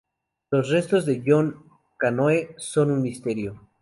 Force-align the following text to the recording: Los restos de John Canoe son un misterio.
Los 0.49 0.69
restos 0.71 1.05
de 1.05 1.21
John 1.23 1.63
Canoe 1.99 2.55
son 2.57 2.89
un 2.89 3.03
misterio. 3.03 3.67